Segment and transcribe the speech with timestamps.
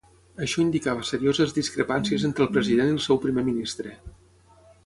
[0.45, 3.95] Això indicava serioses discrepàncies entre el president i el seu primer ministre.